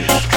[0.00, 0.29] Yeah.